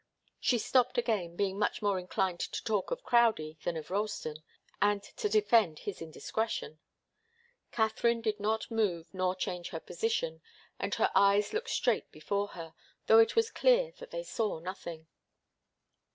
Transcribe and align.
She 0.39 0.57
stopped 0.57 0.97
again, 0.97 1.35
being 1.35 1.59
much 1.59 1.83
more 1.83 1.99
inclined 1.99 2.39
to 2.39 2.63
talk 2.63 2.89
of 2.89 3.03
Crowdie 3.03 3.59
than 3.63 3.77
of 3.77 3.91
Ralston, 3.91 4.37
and 4.81 5.03
to 5.03 5.29
defend 5.29 5.77
his 5.77 6.01
indiscretion. 6.01 6.79
Katharine 7.71 8.19
did 8.21 8.39
not 8.39 8.71
move 8.71 9.13
nor 9.13 9.35
change 9.35 9.69
her 9.69 9.79
position, 9.79 10.41
and 10.79 10.95
her 10.95 11.11
eyes 11.13 11.53
looked 11.53 11.69
straight 11.69 12.11
before 12.11 12.47
her, 12.57 12.73
though 13.05 13.19
it 13.19 13.35
was 13.35 13.51
clear 13.51 13.91
that 13.99 14.09
they 14.09 14.23
saw 14.23 14.57
nothing. 14.57 15.05